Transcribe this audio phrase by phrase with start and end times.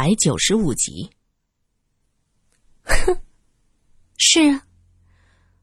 [0.00, 1.10] 百九十五集。
[2.84, 3.14] 哼，
[4.16, 4.62] 是啊，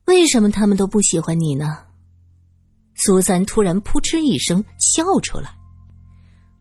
[0.05, 1.85] 为什么他们都不喜欢你呢？
[2.93, 5.49] 苏三突然扑哧一声笑出来，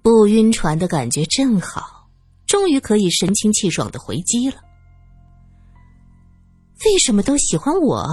[0.00, 2.08] 不晕船的感觉正好，
[2.46, 4.56] 终于可以神清气爽的回击了。
[6.86, 8.08] 为什么都喜欢我，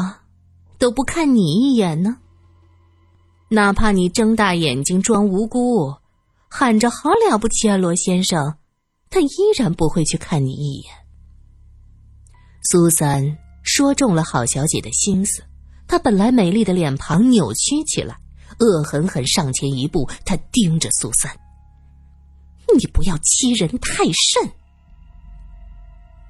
[0.77, 2.17] 都不看你一眼呢？
[3.47, 5.95] 哪怕你睁大眼睛装无辜，
[6.49, 8.57] 喊着“好了不起啊，罗先生”，
[9.13, 10.91] 他依然不会去看你一眼。
[12.63, 15.43] 苏三说中了郝小姐的心思，
[15.87, 18.19] 她本来美丽的脸庞扭曲起来，
[18.57, 21.31] 恶狠狠上前一步，她盯着苏三
[22.75, 24.51] ：“你不要欺人太甚，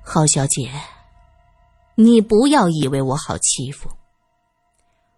[0.04, 0.70] 郝小姐。”
[1.96, 3.88] 你不要以为我好欺负。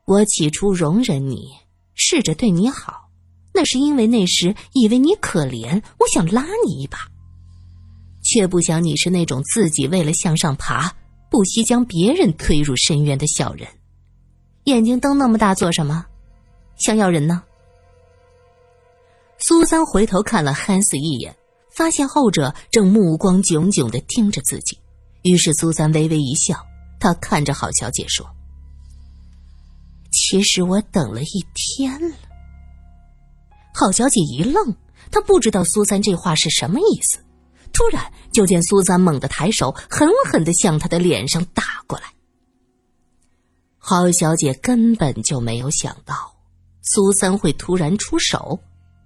[0.06, 1.48] 我起初容忍你，
[1.96, 3.10] 试着对你好，
[3.54, 7.00] 那是因为那时以为你可怜，我想拉你一把，
[8.26, 10.94] 却不想你是那种自己为了向上爬，
[11.30, 13.68] 不惜将别人推入深渊的小人。
[14.66, 16.06] 眼睛瞪那么大做什么？
[16.78, 17.44] 想要人呢？
[19.38, 21.36] 苏三回头看了汉斯一眼，
[21.72, 24.78] 发现后者正目光炯炯的盯着自己。
[25.22, 26.66] 于是苏三微微一笑，
[27.00, 28.26] 他看着郝小姐说
[30.12, 32.16] ：“其实我等了一天了。”
[33.74, 34.76] 郝小姐一愣，
[35.12, 37.25] 她不知道苏三这话是什么意思。
[37.76, 42.06] 突然，就见苏三猛地抬手，狠狠的向他的脸上打过来。
[43.78, 46.16] 郝小姐根本就没有想到
[46.82, 48.58] 苏三会突然出手，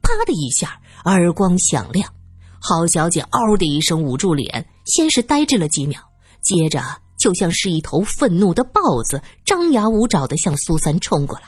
[0.03, 2.13] 啪的一下，耳光响亮，
[2.61, 5.99] 郝小姐嗷的一声捂住脸，先是呆滞了几秒。
[6.43, 6.79] 接着，
[7.17, 11.45] 就像是一头愤怒的豹子，张牙舞爪的向苏三冲过来。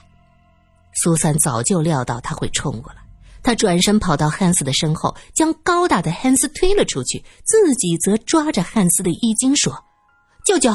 [0.96, 3.01] 苏三早就料到他会冲过来，
[3.44, 9.74] 他转身跑到汉斯的身后，将高大的汉斯推了出去，自己则抓着汉斯的衣襟说
[10.46, 10.72] ：“舅舅，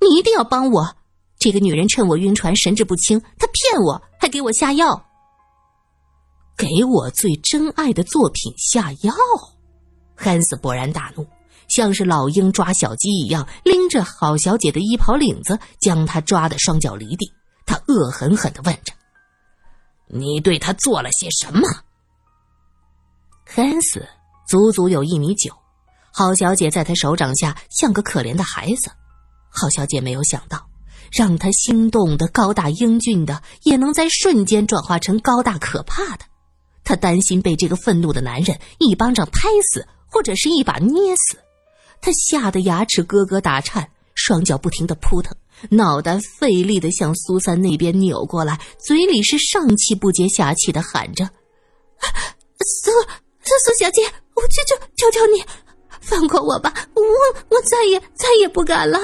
[0.00, 0.96] 你一定要帮我！
[1.38, 5.04] 这个女人趁我晕船，神志不清，她骗我，还给我下药，
[6.56, 9.14] 给我最珍爱的作品下药。”
[10.16, 11.26] 汉斯勃然大怒。
[11.68, 17.32] 像是老鹰抓小鸡一样，拎着郝小姐的衣袍领子，将她抓得双脚离地。
[17.64, 18.92] 他恶狠狠地问着
[20.10, 21.62] ：“你对他做了些什么？”
[23.52, 24.06] 汉斯
[24.46, 25.52] 足足有一米九，
[26.12, 28.92] 郝小姐在他手掌下像个可怜的孩子。
[29.48, 30.64] 郝小姐没有想到，
[31.10, 36.24] 让她心动的高大英俊的，也能在瞬间转化成高大可怕的。
[36.84, 41.36] 她担心被这个愤怒的男人一巴掌拍死，或者是一把捏死。
[42.00, 45.36] 她吓得牙齿咯咯打颤，双脚不停的扑腾，
[45.70, 51.28] 脑袋费力的向苏三那边扭过来，嘴里是上气不接下气的喊着
[52.84, 52.92] ：“苏
[53.50, 54.02] 苏苏小姐，
[54.36, 55.44] 我求求求求你，
[56.00, 57.02] 放过我吧，我
[57.48, 58.96] 我再也再也不敢了。”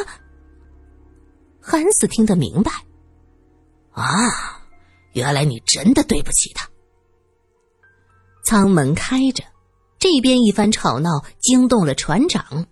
[1.60, 2.70] 韩斯听得明白，
[3.90, 4.04] 啊，
[5.14, 6.68] 原来你真的对不起他。
[8.44, 9.42] 舱门开着，
[9.98, 12.64] 这边一番吵闹惊动了船长。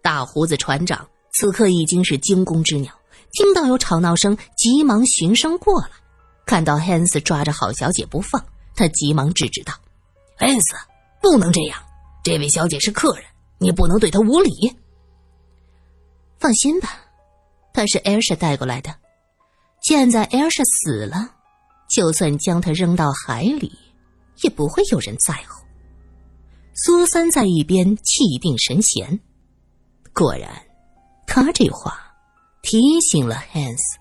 [0.00, 2.92] 大胡子船长此刻已经是惊弓之鸟，
[3.32, 5.88] 听到有吵闹声，急忙循声过来，
[6.46, 8.40] 看到汉斯抓着郝小姐不放，
[8.76, 9.74] 他急忙制止道
[10.38, 10.76] ：“汉斯，
[11.20, 11.78] 不能这样，
[12.22, 13.24] 这位小姐是客人，
[13.58, 14.50] 你不能对她无礼。”
[16.38, 17.00] 放心吧，
[17.72, 18.94] 她是艾尔莎带过来的，
[19.82, 21.30] 现在艾尔莎死了，
[21.88, 23.72] 就算将她扔到海里，
[24.42, 25.64] 也不会有人在乎。
[26.74, 29.18] 苏三在一边气定神闲。
[30.12, 30.50] 果然，
[31.26, 31.98] 他这话
[32.62, 33.98] 提醒了汉斯。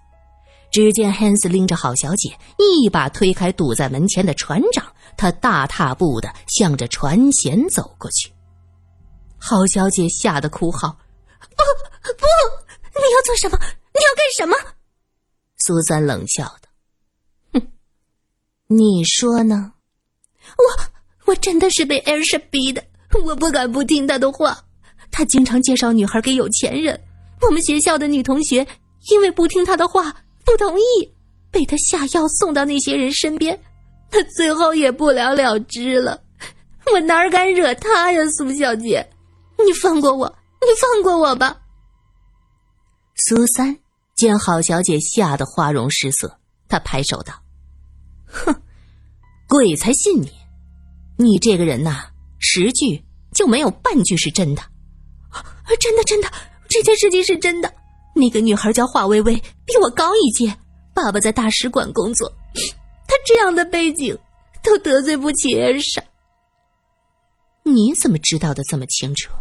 [0.72, 4.86] 只见汉斯拎着郝小姐，一把推开堵在门前的船长，
[5.18, 8.32] 他大踏步的向着船舷走过去。
[9.38, 10.98] 郝小姐吓得哭号
[11.40, 11.64] ：“不
[12.14, 12.26] 不，
[12.96, 13.58] 你要做什么？
[13.94, 14.56] 你要干什么？”
[15.58, 16.70] 苏三冷笑道
[17.54, 17.68] ：“哼，
[18.68, 19.74] 你说呢？
[20.58, 22.84] 我我真的是被艾莎逼的，
[23.24, 24.64] 我不敢不听他的话。”
[25.12, 27.00] 他经常介绍女孩给有钱人，
[27.42, 28.68] 我们学校的女同学
[29.10, 30.14] 因为不听他的话，
[30.44, 31.14] 不同意，
[31.50, 33.58] 被他下药送到那些人身边，
[34.10, 36.22] 他最后也不了了之了。
[36.94, 39.10] 我哪敢惹他呀，苏小姐，
[39.66, 40.28] 你放过我，
[40.62, 41.58] 你放过我吧。
[43.16, 43.78] 苏三
[44.16, 46.38] 见郝小姐吓得花容失色，
[46.68, 47.34] 他拍手道
[48.28, 48.56] ：“哼，
[49.48, 50.32] 鬼才信你！
[51.18, 52.06] 你这个人呐，
[52.40, 53.04] 十句
[53.34, 54.62] 就没有半句是真的。”
[55.80, 56.32] 真的，真的，
[56.70, 57.74] 这件事情是真的。
[58.14, 59.36] 那个女孩叫华薇薇，
[59.66, 60.56] 比我高一届，
[60.94, 62.32] 爸爸在大使馆工作。
[63.08, 64.18] 她这样的背景，
[64.64, 66.04] 都得罪不起艾莎。
[67.64, 69.32] 你怎么知道的这么清楚？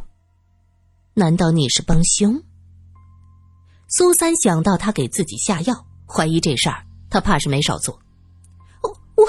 [1.14, 2.43] 难道你是帮凶？
[3.88, 7.99] 苏三想到他给自己下药，怀疑这事儿他怕是没少做。
[8.82, 9.25] 我我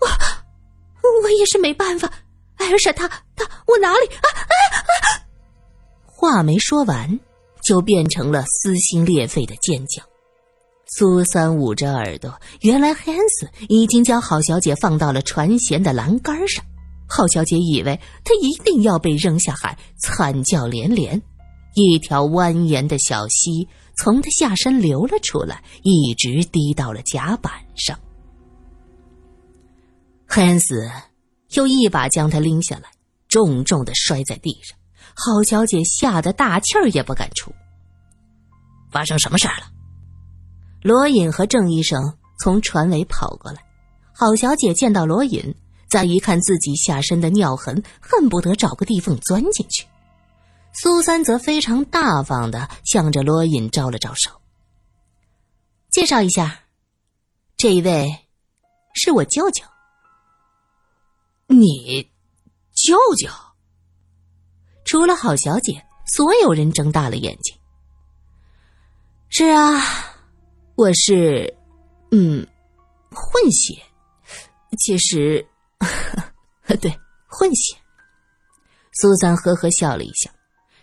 [0.00, 2.10] 我我也是没办法，
[2.56, 5.06] 艾尔莎她她我哪里啊啊啊！
[6.06, 7.20] 话没说完，
[7.62, 10.02] 就变成了撕心裂肺的尖叫。
[10.90, 16.64] 苏三捂着耳朵，原来汉斯已经将郝小姐放到了船舷的栏杆上。
[17.06, 21.20] 郝小姐以为她一定要被扔下海，惨叫连连。
[21.74, 23.68] 一条蜿蜒的小溪
[23.98, 27.98] 从她下身流了出来，一直滴到了甲板上。
[30.26, 30.90] 汉斯
[31.50, 32.90] 又一把将她拎下来，
[33.28, 34.76] 重重的摔在地上。
[35.14, 37.52] 郝小姐吓得大气儿也不敢出。
[38.90, 39.70] 发生什么事儿了？
[40.88, 43.62] 罗隐和郑医生从船尾跑过来，
[44.14, 45.54] 郝小姐见到罗隐，
[45.86, 49.86] 再一看自己下身的尿痕，恨不得找个地缝钻进去。
[50.72, 54.30] 苏三则非常大方的向着罗隐招了招手，
[55.90, 56.60] 介绍一下，
[57.58, 58.10] 这一位
[58.94, 59.62] 是我舅舅。
[61.48, 62.10] 你
[62.72, 63.28] 舅舅？
[64.86, 67.54] 除了郝小姐，所有人睁大了眼睛。
[69.28, 70.14] 是啊。
[70.78, 71.52] 我是，
[72.12, 72.46] 嗯，
[73.10, 73.82] 混血。
[74.78, 75.44] 其实，
[76.80, 76.96] 对，
[77.26, 77.76] 混血。
[78.92, 80.30] 苏三呵呵笑了一下。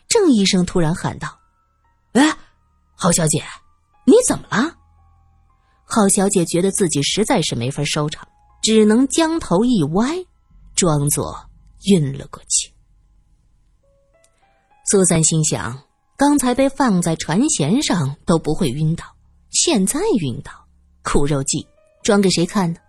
[0.10, 1.40] 郑医生突然喊道
[2.12, 2.38] ：“哎，
[2.94, 3.42] 郝小姐，
[4.06, 4.76] 你怎么了？”
[5.88, 8.28] 郝小姐觉得自己实在是没法收场，
[8.62, 10.10] 只能将头一歪，
[10.76, 11.50] 装作
[11.86, 12.70] 晕了过去。
[14.92, 15.82] 苏三心想：
[16.18, 19.15] 刚才被放在船舷上都不会晕倒。
[19.56, 20.52] 现在晕倒，
[21.02, 21.66] 苦肉计，
[22.04, 22.80] 装给谁看呢？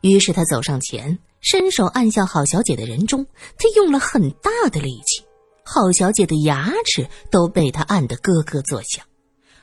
[0.00, 3.26] 于是他走上前，伸手按向郝小姐的人中，
[3.58, 5.22] 他用了很大的力气，
[5.62, 9.04] 郝小姐的牙齿都被他按得咯咯作响。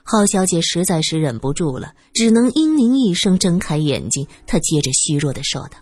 [0.03, 4.27] 郝小姐实在是忍不住了，只能嘤咛一声，睁开眼睛。
[4.45, 5.77] 她接着虚弱的说道：“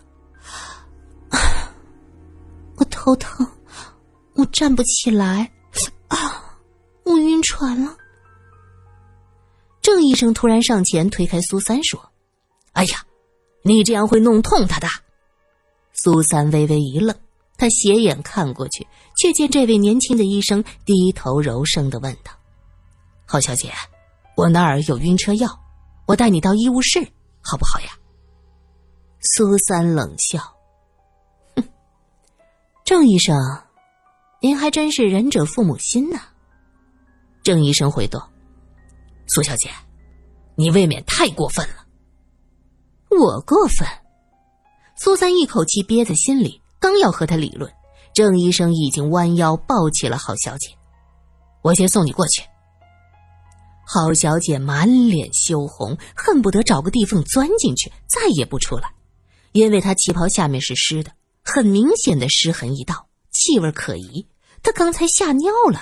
[2.76, 3.46] 我头疼，
[4.34, 5.52] 我站不起来，
[6.08, 6.58] 啊，
[7.04, 7.94] 我晕船了。”
[10.16, 12.10] 医生突然上前推开苏三，说
[12.72, 13.04] ：“哎呀，
[13.60, 14.88] 你这样会弄痛他的。”
[15.92, 17.14] 苏三微微一愣，
[17.58, 18.86] 他斜眼看过去，
[19.18, 22.32] 却见这位年轻的医生低头柔声的问道
[23.28, 23.70] ：“郝小姐，
[24.38, 25.50] 我那儿有晕车药，
[26.06, 27.06] 我带你到医务室，
[27.42, 27.88] 好不好呀？”
[29.20, 30.40] 苏三冷笑
[31.56, 31.64] ：“哼，
[32.86, 33.36] 郑医生，
[34.40, 36.22] 您还真是仁者父母心呐。”
[37.44, 38.30] 郑医生回道。
[39.28, 39.68] 苏小姐，
[40.56, 41.86] 你未免太过分了。
[43.10, 43.86] 我过分？
[44.98, 47.70] 苏三一口气憋在心里，刚要和他理论，
[48.14, 50.70] 郑医生已经弯腰抱起了郝小姐。
[51.62, 52.42] 我先送你过去。
[53.84, 58.94] 郝小姐满脸羞红，恨不得找个地缝钻进去，再也不出来，
[59.52, 61.12] 因为她旗袍下面是湿的，
[61.44, 64.26] 很明显的湿痕一道，气味可疑。
[64.62, 65.80] 她刚才吓尿了。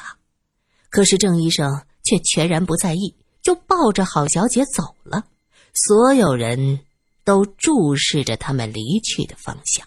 [0.90, 3.16] 可是郑医生却全然不在意。
[3.44, 5.22] 就抱着郝小姐走了，
[5.74, 6.80] 所有人
[7.24, 9.86] 都注视着他们离去的方向。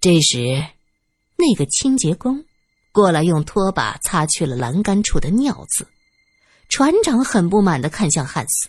[0.00, 0.66] 这时，
[1.36, 2.44] 那个清洁工
[2.90, 5.86] 过来用拖把擦去了栏杆处的尿渍。
[6.68, 8.68] 船长很不满的看向汉斯：“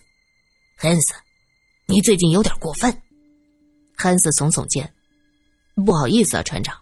[0.78, 1.16] 汉斯，
[1.88, 3.02] 你最近有点过分。”
[3.98, 4.94] 汉斯耸耸肩
[5.86, 6.78] ：“不好意思啊，船长，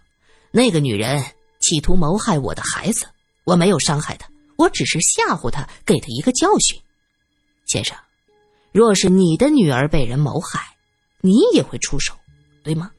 [0.51, 1.23] 那个女人
[1.59, 3.07] 企图谋害我的孩子，
[3.45, 6.79] 我没有伤害她。”我只是吓唬他，给他一个教训。
[7.65, 7.97] 先生，
[8.71, 10.59] 若是你的女儿被人谋害，
[11.21, 12.13] 你也会出手，
[12.63, 12.91] 对吗？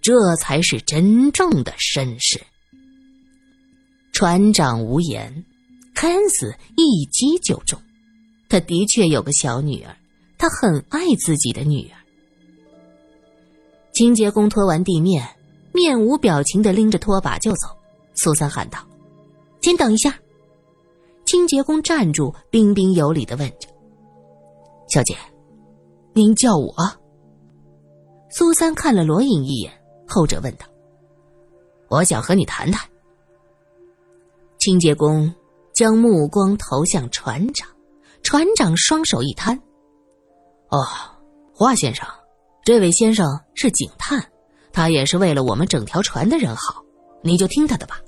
[0.00, 2.40] 这才是真正的绅士。
[4.12, 5.44] 船长无言，
[5.94, 7.80] 看似一击就中。
[8.48, 9.96] 他的确有个小女儿，
[10.38, 11.96] 他很爱自己的女儿。
[13.94, 15.36] 清洁工拖完地面，
[15.72, 17.68] 面无表情的拎着拖把就走。
[18.14, 18.86] 苏三喊道
[19.62, 20.18] ：“请等一下。”
[21.32, 23.66] 清洁工站住，彬彬有礼的问着
[24.86, 25.16] ：“小姐，
[26.12, 26.74] 您叫我？”
[28.28, 29.72] 苏三看了罗隐一眼，
[30.06, 30.66] 后者问道
[31.88, 32.86] ：“我想和你谈谈。”
[34.60, 35.34] 清洁工
[35.72, 37.66] 将目光投向船长，
[38.22, 39.58] 船长双手一摊
[40.68, 40.84] ：“哦，
[41.54, 42.06] 华先生，
[42.62, 44.22] 这位先生是警探，
[44.70, 46.84] 他也是为了我们整条船的人好，
[47.22, 47.98] 你就听他的吧。”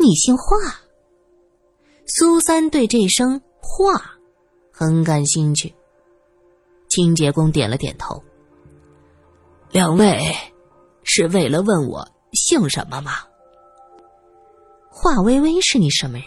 [0.00, 0.44] 你姓华？
[2.06, 3.92] 苏三对这声话
[4.72, 5.74] 很感兴趣。
[6.88, 8.22] 清洁工点了点头。
[9.70, 10.34] 两位
[11.02, 13.12] 是为了问我姓什么吗？
[14.90, 16.26] 华微微是你什么人？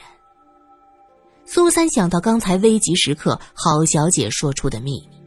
[1.46, 5.18] 苏三想到刚才危急时刻郝小姐说出的秘密，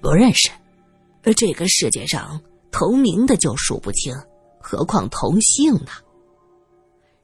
[0.00, 0.50] 不认识。
[1.22, 2.40] 而这个世界上
[2.72, 4.12] 同名的就数不清，
[4.58, 5.92] 何况同姓呢？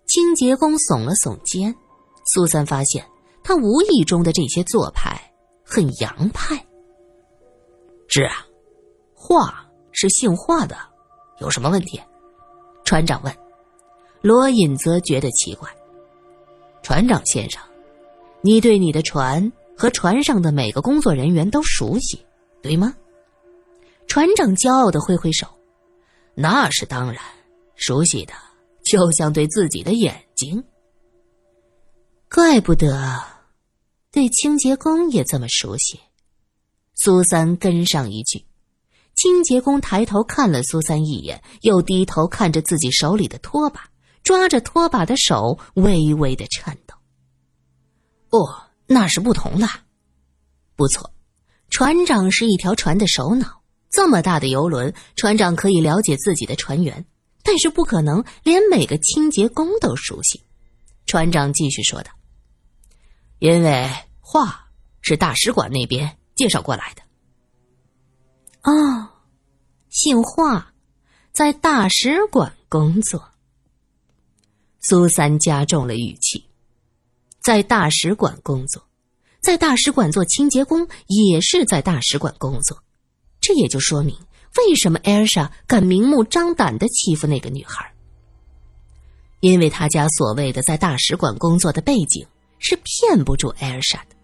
[0.06, 1.74] 清洁工耸了耸肩，
[2.26, 3.04] 苏三发现
[3.42, 5.20] 他无意中的这些做派
[5.64, 6.56] 很洋派。
[8.08, 8.46] 是啊，
[9.14, 10.76] 华是姓华的，
[11.40, 12.00] 有什么问题？
[12.84, 13.36] 船长问。
[14.22, 15.68] 罗隐则觉得奇怪。
[16.82, 17.60] 船长先生，
[18.40, 22.24] 你对你的船和船上的每个工作人员都熟悉，
[22.62, 22.94] 对吗？
[24.06, 25.46] 船长骄傲的挥挥手
[26.34, 27.22] ：“那是当然，
[27.74, 28.32] 熟悉的
[28.84, 30.62] 就像对自己的眼睛。
[32.30, 33.22] 怪不得，
[34.10, 36.00] 对清洁工也这么熟悉。”
[36.94, 38.44] 苏三跟上一句。
[39.14, 43.88] 清洁工抬头看了苏三一眼，又低头看着自己手里的拖把。
[44.22, 46.96] 抓着拖把的手微微的颤抖。
[48.30, 49.68] 哦，那是不同的。
[50.74, 51.12] 不错，
[51.70, 53.62] 船长是一条船的首脑。
[53.88, 57.06] 这么大的游轮，船长可以了解自己的船员，
[57.44, 60.42] 但是不可能连每个清洁工都熟悉。
[61.06, 62.10] 船长继续说道
[63.38, 63.88] ：“因为
[64.20, 64.68] 画
[65.00, 67.02] 是大使馆那边介绍过来的。”
[68.62, 69.08] 哦，
[69.90, 70.72] 姓华，
[71.32, 73.30] 在大使馆工作。
[74.80, 76.44] 苏三加重了语气，
[77.42, 78.86] 在大使馆工作，
[79.40, 82.82] 在大使馆做清洁工，也是在大使馆工作。
[83.40, 84.16] 这也就说明，
[84.58, 87.92] 为什么艾尔莎敢明目张胆的欺负那个女孩。
[89.40, 92.26] 因为他家所谓的在大使馆工作的背景
[92.58, 94.16] 是骗不住艾尔莎的。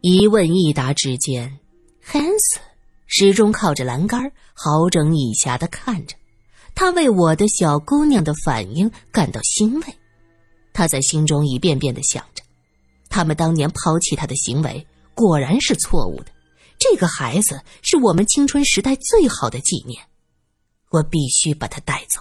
[0.00, 1.58] 一问一答之间，
[2.00, 2.60] 汉斯
[3.06, 6.16] 始终靠着栏杆，好整以暇的看着。
[6.74, 9.86] 他为我的小姑娘的反应感到欣慰，
[10.72, 12.42] 他在心中一遍遍的想着，
[13.08, 16.26] 他们当年抛弃他的行为果然是错误的。
[16.76, 20.02] 这个孩子是我们青春时代最好的纪念，
[20.90, 22.20] 我必须把他带走。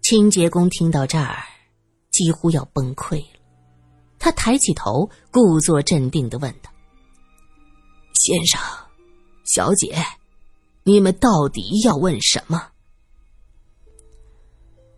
[0.00, 1.44] 清洁工听到这儿，
[2.18, 3.38] 几乎要崩溃了。
[4.18, 6.68] 他抬起头，故作镇定的问道
[8.14, 8.60] ：“先生，
[9.44, 9.96] 小姐。”
[10.82, 12.70] 你们到底要问什么？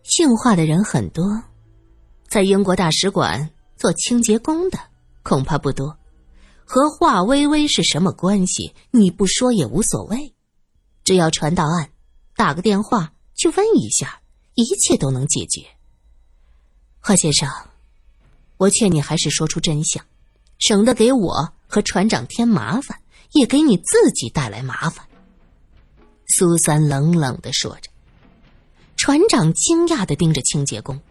[0.03, 1.23] 姓华的人很多，
[2.27, 4.79] 在英国大使馆做清洁工的
[5.21, 5.95] 恐怕不多。
[6.65, 8.73] 和华微微是什么关系？
[8.89, 10.33] 你不说也无所谓，
[11.03, 11.91] 只要传到案，
[12.35, 14.21] 打个电话去问一下，
[14.55, 15.67] 一切都能解决。
[17.03, 17.49] 贺先生，
[18.57, 20.05] 我劝你还是说出真相，
[20.59, 25.03] 省得给我和船长添麻烦，也给你自己带来麻烦。
[26.27, 27.89] 苏三冷冷的说着，
[28.97, 31.01] 船长惊讶的盯着清洁工：“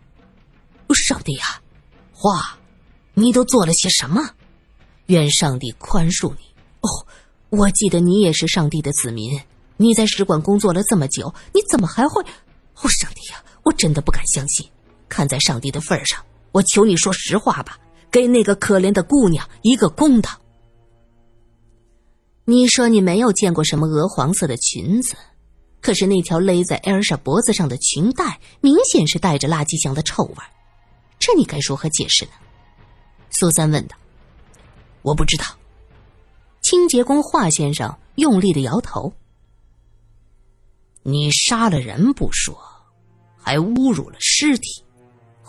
[0.95, 1.61] 上帝啊，
[2.13, 2.57] 花，
[3.15, 4.23] 你都做了些什么？
[5.07, 6.45] 愿上帝宽恕你。
[6.83, 7.05] 哦，
[7.49, 9.41] 我记得你也是上帝的子民，
[9.77, 12.23] 你在使馆工作了这么久，你怎么还会……
[12.23, 14.65] 哦，上帝呀，我真的不敢相信。
[15.11, 17.79] 看在上帝的份上，我求你说实话吧，
[18.11, 20.31] 给那个可怜的姑娘一个公道。”
[22.47, 25.15] 你说你没有见过什么鹅黄色的裙子，
[25.81, 30.37] 可是那条勒在艾尔莎脖子上的裙带明显是带着垃圾箱的臭味，
[31.19, 32.33] 这你该如何解释呢？
[33.31, 33.97] 苏三问道。
[35.03, 35.45] 我不知道。
[36.63, 39.13] 清洁工华先生用力的摇头。
[41.03, 42.55] 你杀了人不说，
[43.39, 44.85] 还侮辱了尸体，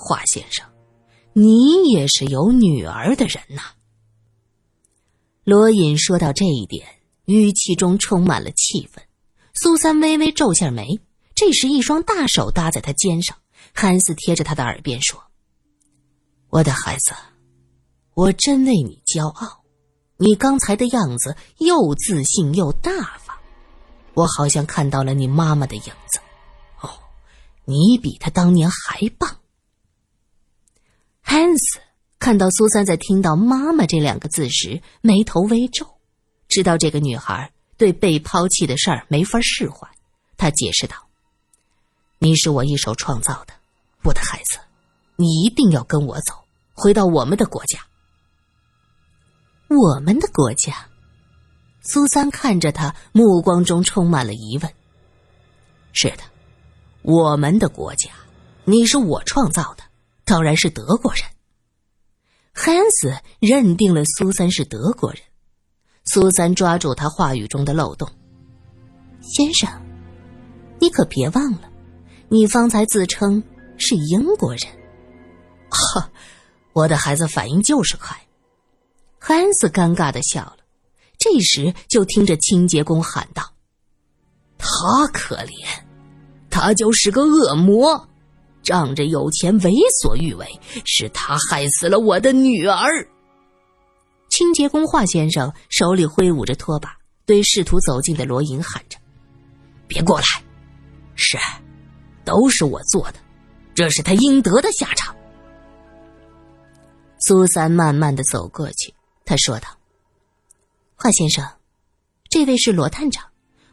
[0.03, 0.65] 华先生，
[1.31, 3.61] 你也是有女儿的人呐。
[5.43, 6.87] 罗隐说到这一点，
[7.25, 9.03] 语气中充满了气愤。
[9.53, 10.99] 苏三微微皱下眉，
[11.35, 13.37] 这时一双大手搭在他肩上，
[13.75, 15.21] 汉斯贴着他的耳边说
[16.49, 17.13] ：“我的孩子，
[18.15, 19.63] 我真为你骄傲。
[20.17, 23.37] 你刚才的样子又自信又大方，
[24.15, 26.19] 我好像看到了你妈妈的影子。
[26.81, 26.89] 哦，
[27.65, 29.37] 你比他当年还棒。”
[31.31, 31.79] 汉斯。
[32.19, 35.87] 看到苏三在听到“妈妈”这两个字时，眉头微皱，
[36.49, 39.87] 知道这个女孩对被抛弃的事儿没法释怀。
[40.35, 41.07] 他解释道
[42.19, 43.53] ：“你是我一手创造的，
[44.03, 44.59] 我的孩子，
[45.15, 46.33] 你一定要跟我走，
[46.73, 47.79] 回到我们的国家。”
[49.71, 50.85] 我们的国家，
[51.81, 54.69] 苏三看着他，目光中充满了疑问。
[55.93, 56.23] 是的，
[57.03, 58.09] 我们的国家，
[58.65, 59.83] 你是我创造的，
[60.31, 61.23] 当然是德国人。
[62.53, 65.21] 汉斯认定了苏三是德国人，
[66.05, 68.09] 苏三抓住他话语中的漏洞
[69.21, 69.69] ：“先生，
[70.79, 71.69] 你可别忘了，
[72.29, 73.43] 你方才自称
[73.77, 74.63] 是英国人。
[75.69, 76.09] 哈，
[76.71, 78.17] 我的孩子反应就是快。
[79.19, 80.59] 汉斯尴尬的笑了。
[81.17, 83.43] 这时，就听着清洁工喊道
[84.57, 84.69] ：“他
[85.11, 85.67] 可怜，
[86.49, 88.07] 他就是个恶魔，
[88.63, 90.47] 仗着有钱为所欲为，
[90.85, 93.07] 是他害死了我的女儿。”
[94.29, 98.97] 清洁工华先生手里挥舞着拖把，对试图走近的罗隐喊着
[99.87, 100.25] ：“别过来！
[101.15, 101.37] 是，
[102.23, 103.15] 都是我做的，
[103.73, 105.13] 这是他应得的下场。”
[107.19, 108.93] 苏三慢慢的走过去，
[109.25, 109.67] 他说道
[110.95, 111.45] ：“华先生，
[112.29, 113.25] 这位是罗探长，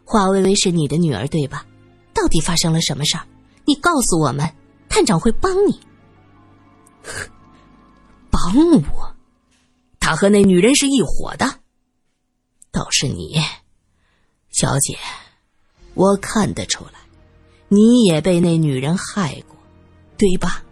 [0.04, 1.64] 华薇薇是你的女儿对吧？
[2.12, 3.24] 到底发生了什么事儿？
[3.64, 4.52] 你告诉我们，
[4.98, 5.80] 探长会帮你。
[8.32, 8.42] 帮
[8.92, 9.14] 我？”
[10.00, 11.60] 他和那女人是一伙的，
[12.72, 13.40] 倒是你，
[14.50, 14.98] 小姐，
[15.94, 16.98] 我看得出来，
[17.68, 19.56] 你也被那女人害过，
[20.16, 20.64] 对吧？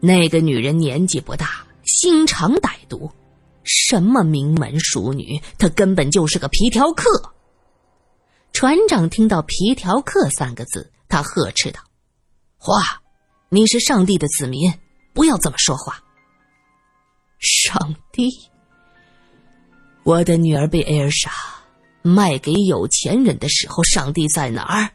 [0.00, 3.10] 那个女人年纪不大，心肠歹毒，
[3.62, 7.34] 什么名门淑女，她根本就是个皮条客。
[8.54, 11.80] 船长听到“皮条客”三个字，他呵斥道
[12.56, 13.01] ：“话，
[13.54, 14.72] 你是上帝的子民，
[15.12, 16.02] 不要这么说话。”
[17.38, 18.30] 上帝！
[20.04, 21.30] 我的女儿被艾尔莎
[22.00, 24.88] 卖给有钱人的时候，上帝在哪儿？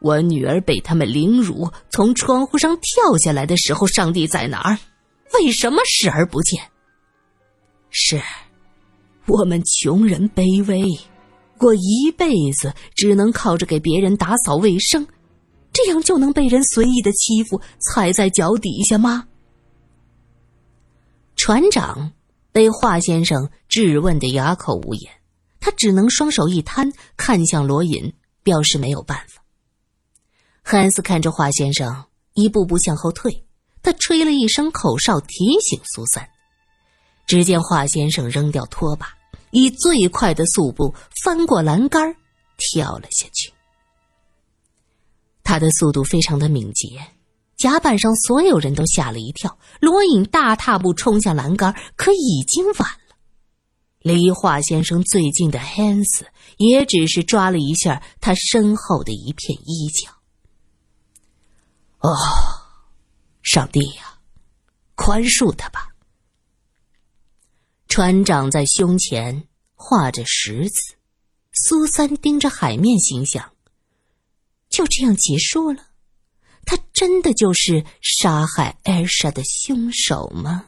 [0.00, 4.78] 我女儿被他们凌辱，从窗户上跳下来的时候，上帝在哪儿？
[5.34, 6.62] 为什么视而不见？
[7.90, 8.22] 是，
[9.26, 10.84] 我们穷人卑微，
[11.58, 15.04] 过一辈子只能靠着给别人打扫卫生，
[15.72, 19.26] 这样就能被人随意的欺负，踩在脚底下吗？
[21.36, 22.12] 船长
[22.52, 25.12] 被华先生质问的哑口无言，
[25.58, 28.12] 他只能双手一摊，看向罗隐，
[28.42, 29.42] 表示没有办法。
[30.62, 33.44] 汉斯看着华先生一步步向后退，
[33.82, 36.28] 他吹了一声口哨，提醒苏三。
[37.26, 39.08] 只见华先生扔掉拖把，
[39.50, 40.94] 以最快的速度
[41.24, 42.14] 翻过栏杆，
[42.58, 43.52] 跳了下去。
[45.52, 46.98] 他的速度非常的敏捷。
[47.58, 53.16] 甲板上所有人都吓了一跳，罗隐大踏步冲向栏杆，可已经晚了。
[53.98, 56.24] 离华先生最近的汉斯
[56.56, 60.10] 也只是抓了一下他身后的一片衣角。
[61.98, 62.16] 哦，
[63.42, 64.20] 上帝呀，
[64.94, 65.88] 宽恕他吧！
[67.88, 70.80] 船长在胸前画着十字，
[71.52, 73.51] 苏三盯着海面，心想：
[74.72, 75.84] 就这样结束了。
[76.64, 80.64] 他真的就是杀害艾莎的凶手吗？